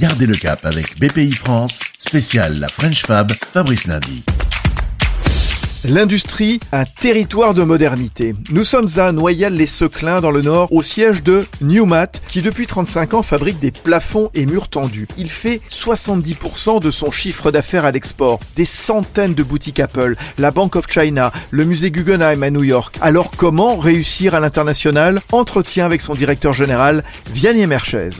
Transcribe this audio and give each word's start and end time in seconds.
Gardez 0.00 0.24
le 0.24 0.34
cap 0.34 0.64
avec 0.64 0.98
BPI 0.98 1.32
France, 1.32 1.78
spécial 1.98 2.58
la 2.58 2.68
French 2.68 3.02
Fab, 3.04 3.32
Fabrice 3.52 3.86
Lundi. 3.86 4.24
L'industrie, 5.84 6.58
un 6.72 6.86
territoire 6.86 7.52
de 7.52 7.62
modernité. 7.64 8.34
Nous 8.50 8.64
sommes 8.64 8.88
à 8.96 9.12
Noyal-les-Seclins 9.12 10.22
dans 10.22 10.30
le 10.30 10.40
nord, 10.40 10.72
au 10.72 10.82
siège 10.82 11.22
de 11.22 11.46
Newmat, 11.60 12.12
qui 12.28 12.40
depuis 12.40 12.66
35 12.66 13.12
ans 13.12 13.22
fabrique 13.22 13.58
des 13.58 13.72
plafonds 13.72 14.30
et 14.32 14.46
murs 14.46 14.68
tendus. 14.68 15.06
Il 15.18 15.28
fait 15.28 15.60
70% 15.68 16.80
de 16.80 16.90
son 16.90 17.10
chiffre 17.10 17.50
d'affaires 17.50 17.84
à 17.84 17.90
l'export. 17.90 18.40
Des 18.56 18.64
centaines 18.64 19.34
de 19.34 19.42
boutiques 19.42 19.80
Apple, 19.80 20.16
la 20.38 20.50
Bank 20.50 20.76
of 20.76 20.86
China, 20.90 21.30
le 21.50 21.66
musée 21.66 21.90
Guggenheim 21.90 22.42
à 22.42 22.50
New 22.50 22.64
York. 22.64 22.96
Alors 23.02 23.32
comment 23.36 23.76
réussir 23.76 24.34
à 24.34 24.40
l'international? 24.40 25.20
Entretien 25.30 25.84
avec 25.84 26.00
son 26.00 26.14
directeur 26.14 26.54
général, 26.54 27.04
Vianney 27.34 27.66
Merchez. 27.66 28.12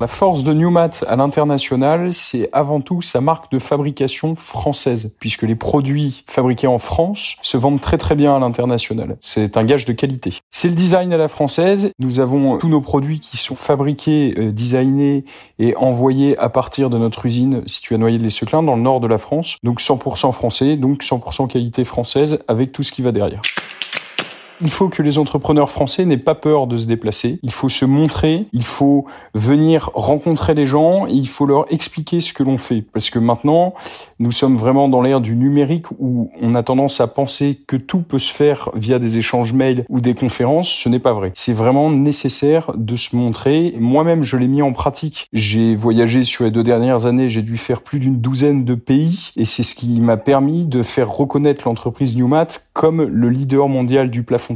La 0.00 0.06
force 0.06 0.44
de 0.44 0.54
Newmat 0.54 1.04
à 1.08 1.16
l'international, 1.16 2.14
c'est 2.14 2.48
avant 2.54 2.80
tout 2.80 3.02
sa 3.02 3.20
marque 3.20 3.52
de 3.52 3.58
fabrication 3.58 4.34
française, 4.34 5.12
puisque 5.20 5.42
les 5.42 5.54
produits 5.54 6.24
fabriqués 6.26 6.68
en 6.68 6.78
France 6.78 7.36
se 7.42 7.58
vendent 7.58 7.82
très 7.82 7.98
très 7.98 8.14
bien 8.14 8.34
à 8.34 8.38
l'international. 8.38 9.18
C'est 9.20 9.58
un 9.58 9.64
gage 9.64 9.84
de 9.84 9.92
qualité. 9.92 10.32
C'est 10.50 10.68
le 10.68 10.74
design 10.74 11.12
à 11.12 11.18
la 11.18 11.28
française. 11.28 11.92
Nous 11.98 12.18
avons 12.18 12.56
tous 12.56 12.70
nos 12.70 12.80
produits 12.80 13.20
qui 13.20 13.36
sont 13.36 13.56
fabriqués, 13.56 14.34
euh, 14.38 14.52
designés 14.52 15.26
et 15.58 15.76
envoyés 15.76 16.34
à 16.38 16.48
partir 16.48 16.88
de 16.88 16.96
notre 16.96 17.26
usine 17.26 17.62
située 17.66 17.96
à 17.96 17.98
Noyer-les-Seclins, 17.98 18.62
dans 18.62 18.76
le 18.76 18.82
nord 18.82 19.00
de 19.00 19.06
la 19.06 19.18
France. 19.18 19.58
Donc 19.62 19.82
100% 19.82 20.32
français, 20.32 20.76
donc 20.76 21.02
100% 21.02 21.46
qualité 21.46 21.84
française, 21.84 22.38
avec 22.48 22.72
tout 22.72 22.82
ce 22.82 22.90
qui 22.90 23.02
va 23.02 23.12
derrière. 23.12 23.42
Il 24.62 24.70
faut 24.70 24.88
que 24.88 25.02
les 25.02 25.18
entrepreneurs 25.18 25.70
français 25.70 26.04
n'aient 26.04 26.18
pas 26.18 26.34
peur 26.34 26.66
de 26.66 26.76
se 26.76 26.86
déplacer. 26.86 27.38
Il 27.42 27.50
faut 27.50 27.68
se 27.68 27.84
montrer, 27.84 28.46
il 28.52 28.64
faut 28.64 29.06
venir 29.34 29.90
rencontrer 29.94 30.54
les 30.54 30.66
gens, 30.66 31.06
il 31.06 31.28
faut 31.28 31.46
leur 31.46 31.72
expliquer 31.72 32.20
ce 32.20 32.32
que 32.34 32.42
l'on 32.42 32.58
fait. 32.58 32.82
Parce 32.82 33.08
que 33.08 33.18
maintenant, 33.18 33.74
nous 34.18 34.32
sommes 34.32 34.56
vraiment 34.56 34.88
dans 34.88 35.00
l'ère 35.00 35.20
du 35.20 35.34
numérique 35.34 35.86
où 35.98 36.30
on 36.42 36.54
a 36.54 36.62
tendance 36.62 37.00
à 37.00 37.06
penser 37.06 37.60
que 37.66 37.76
tout 37.76 38.00
peut 38.00 38.18
se 38.18 38.32
faire 38.32 38.70
via 38.74 38.98
des 38.98 39.16
échanges 39.16 39.54
mails 39.54 39.84
ou 39.88 40.00
des 40.00 40.14
conférences. 40.14 40.68
Ce 40.68 40.88
n'est 40.88 40.98
pas 40.98 41.12
vrai. 41.12 41.32
C'est 41.34 41.54
vraiment 41.54 41.90
nécessaire 41.90 42.72
de 42.76 42.96
se 42.96 43.16
montrer. 43.16 43.74
Moi-même, 43.78 44.22
je 44.22 44.36
l'ai 44.36 44.48
mis 44.48 44.62
en 44.62 44.72
pratique. 44.72 45.28
J'ai 45.32 45.74
voyagé 45.74 46.22
sur 46.22 46.44
les 46.44 46.50
deux 46.50 46.62
dernières 46.62 47.06
années, 47.06 47.28
j'ai 47.28 47.42
dû 47.42 47.56
faire 47.56 47.80
plus 47.80 47.98
d'une 47.98 48.16
douzaine 48.16 48.64
de 48.64 48.74
pays 48.74 49.30
et 49.36 49.44
c'est 49.44 49.62
ce 49.62 49.74
qui 49.74 50.00
m'a 50.00 50.16
permis 50.16 50.64
de 50.64 50.82
faire 50.82 51.10
reconnaître 51.10 51.66
l'entreprise 51.66 52.16
Newmat 52.16 52.48
comme 52.72 53.02
le 53.02 53.28
leader 53.30 53.68
mondial 53.68 54.10
du 54.10 54.22
plafond 54.22 54.49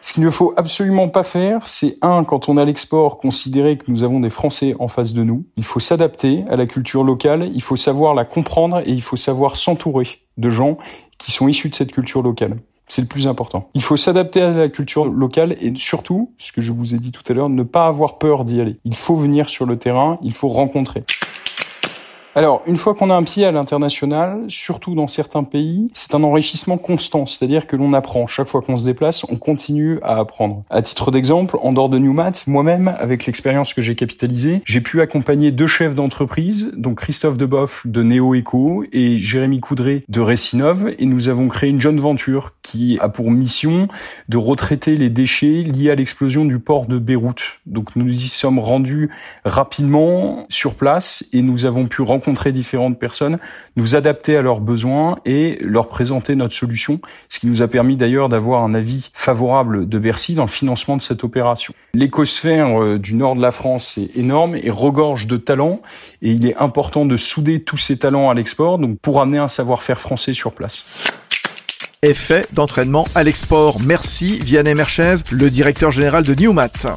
Ce 0.00 0.14
qu'il 0.14 0.24
ne 0.24 0.30
faut 0.30 0.52
absolument 0.56 1.08
pas 1.08 1.22
faire, 1.22 1.68
c'est 1.68 1.96
un, 2.02 2.24
quand 2.24 2.48
on 2.48 2.56
a 2.56 2.64
l'export, 2.64 3.18
considérer 3.18 3.78
que 3.78 3.84
nous 3.88 4.02
avons 4.02 4.20
des 4.20 4.30
Français 4.30 4.74
en 4.78 4.88
face 4.88 5.12
de 5.12 5.22
nous. 5.22 5.46
Il 5.56 5.64
faut 5.64 5.80
s'adapter 5.80 6.44
à 6.50 6.56
la 6.56 6.66
culture 6.66 7.04
locale, 7.04 7.50
il 7.54 7.62
faut 7.62 7.76
savoir 7.76 8.14
la 8.14 8.24
comprendre 8.24 8.80
et 8.80 8.90
il 8.90 9.00
faut 9.00 9.16
savoir 9.16 9.56
s'entourer 9.56 10.08
de 10.36 10.50
gens 10.50 10.76
qui 11.18 11.30
sont 11.30 11.48
issus 11.48 11.68
de 11.68 11.74
cette 11.74 11.92
culture 11.92 12.20
locale. 12.20 12.56
C'est 12.88 13.00
le 13.00 13.08
plus 13.08 13.26
important. 13.26 13.70
Il 13.74 13.82
faut 13.82 13.96
s'adapter 13.96 14.42
à 14.42 14.50
la 14.50 14.68
culture 14.68 15.06
locale 15.06 15.56
et 15.60 15.72
surtout, 15.76 16.32
ce 16.36 16.52
que 16.52 16.60
je 16.60 16.72
vous 16.72 16.94
ai 16.94 16.98
dit 16.98 17.12
tout 17.12 17.22
à 17.28 17.32
l'heure, 17.32 17.48
ne 17.48 17.62
pas 17.62 17.86
avoir 17.86 18.18
peur 18.18 18.44
d'y 18.44 18.60
aller. 18.60 18.76
Il 18.84 18.96
faut 18.96 19.16
venir 19.16 19.48
sur 19.48 19.66
le 19.66 19.78
terrain, 19.78 20.18
il 20.20 20.34
faut 20.34 20.48
rencontrer. 20.48 21.04
Alors, 22.34 22.62
une 22.66 22.76
fois 22.76 22.94
qu'on 22.94 23.10
a 23.10 23.14
un 23.14 23.24
pied 23.24 23.44
à 23.44 23.52
l'international, 23.52 24.44
surtout 24.48 24.94
dans 24.94 25.06
certains 25.06 25.44
pays, 25.44 25.90
c'est 25.92 26.14
un 26.14 26.22
enrichissement 26.22 26.78
constant, 26.78 27.26
c'est-à-dire 27.26 27.66
que 27.66 27.76
l'on 27.76 27.92
apprend. 27.92 28.26
Chaque 28.26 28.48
fois 28.48 28.62
qu'on 28.62 28.78
se 28.78 28.86
déplace, 28.86 29.24
on 29.28 29.36
continue 29.36 29.98
à 30.02 30.18
apprendre. 30.18 30.64
À 30.70 30.80
titre 30.80 31.10
d'exemple, 31.10 31.58
en 31.60 31.74
dehors 31.74 31.90
de 31.90 31.98
Newmat, 31.98 32.44
moi-même, 32.46 32.88
avec 32.98 33.26
l'expérience 33.26 33.74
que 33.74 33.82
j'ai 33.82 33.96
capitalisée, 33.96 34.62
j'ai 34.64 34.80
pu 34.80 35.02
accompagner 35.02 35.50
deux 35.50 35.66
chefs 35.66 35.94
d'entreprise, 35.94 36.70
donc 36.74 37.00
Christophe 37.00 37.36
Deboff 37.36 37.86
de 37.86 38.02
Neo 38.02 38.34
Eco 38.34 38.82
et 38.92 39.18
Jérémy 39.18 39.60
Coudray 39.60 40.02
de 40.08 40.20
Récinov, 40.22 40.88
et 40.98 41.04
nous 41.04 41.28
avons 41.28 41.48
créé 41.48 41.68
une 41.68 41.82
jeune 41.82 42.00
venture 42.00 42.52
qui 42.62 42.98
a 43.02 43.10
pour 43.10 43.30
mission 43.30 43.88
de 44.30 44.38
retraiter 44.38 44.96
les 44.96 45.10
déchets 45.10 45.64
liés 45.64 45.90
à 45.90 45.96
l'explosion 45.96 46.46
du 46.46 46.58
port 46.58 46.86
de 46.86 46.96
Beyrouth. 46.96 47.60
Donc 47.66 47.94
nous 47.94 48.08
y 48.08 48.28
sommes 48.28 48.58
rendus 48.58 49.10
rapidement 49.44 50.46
sur 50.48 50.76
place 50.76 51.26
et 51.34 51.42
nous 51.42 51.66
avons 51.66 51.88
pu 51.88 52.00
rencontrer 52.00 52.21
rencontrer 52.22 52.52
différentes 52.52 53.00
personnes, 53.00 53.38
nous 53.74 53.96
adapter 53.96 54.36
à 54.36 54.42
leurs 54.42 54.60
besoins 54.60 55.18
et 55.24 55.58
leur 55.60 55.88
présenter 55.88 56.36
notre 56.36 56.54
solution, 56.54 57.00
ce 57.28 57.40
qui 57.40 57.48
nous 57.48 57.62
a 57.62 57.68
permis 57.68 57.96
d'ailleurs 57.96 58.28
d'avoir 58.28 58.62
un 58.62 58.74
avis 58.74 59.10
favorable 59.12 59.88
de 59.88 59.98
Bercy 59.98 60.34
dans 60.34 60.44
le 60.44 60.48
financement 60.48 60.96
de 60.96 61.02
cette 61.02 61.24
opération. 61.24 61.74
L'écosphère 61.94 62.80
euh, 62.80 62.98
du 62.98 63.14
nord 63.14 63.34
de 63.34 63.42
la 63.42 63.50
France 63.50 63.98
est 63.98 64.16
énorme 64.16 64.54
et 64.54 64.70
regorge 64.70 65.26
de 65.26 65.36
talents 65.36 65.80
et 66.22 66.30
il 66.30 66.46
est 66.46 66.56
important 66.56 67.06
de 67.06 67.16
souder 67.16 67.60
tous 67.60 67.76
ces 67.76 67.98
talents 67.98 68.30
à 68.30 68.34
l'export 68.34 68.78
donc 68.78 68.98
pour 69.00 69.20
amener 69.20 69.38
un 69.38 69.48
savoir-faire 69.48 69.98
français 69.98 70.32
sur 70.32 70.52
place 70.52 70.84
effet 72.04 72.48
d'entraînement 72.52 73.06
à 73.14 73.22
l'export. 73.22 73.80
Merci 73.80 74.40
Vianney 74.40 74.74
Merchez, 74.74 75.16
le 75.30 75.50
directeur 75.50 75.92
général 75.92 76.24
de 76.24 76.34
Newmat. 76.34 76.96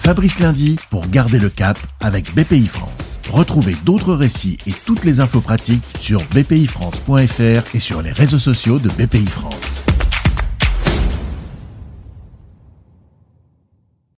Fabrice 0.00 0.40
Lundi 0.40 0.76
pour 0.90 1.06
garder 1.06 1.38
le 1.38 1.50
cap 1.50 1.78
avec 2.00 2.34
BPI 2.34 2.66
France. 2.66 3.19
Retrouvez 3.32 3.76
d'autres 3.84 4.14
récits 4.14 4.58
et 4.66 4.72
toutes 4.84 5.04
les 5.04 5.20
infos 5.20 5.40
pratiques 5.40 5.84
sur 5.98 6.20
bpifrance.fr 6.34 7.74
et 7.74 7.80
sur 7.80 8.02
les 8.02 8.12
réseaux 8.12 8.38
sociaux 8.38 8.78
de 8.78 8.88
BPI 8.88 9.26
France. 9.26 9.86